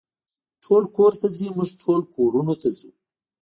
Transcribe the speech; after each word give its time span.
ټول 0.63 0.83
کور 0.95 1.13
ته 1.19 1.27
ځي، 1.37 1.47
موږ 1.57 1.69
ټول 1.81 1.99
کورونو 2.15 2.53
ته 2.61 2.69
ځو. 2.77 2.89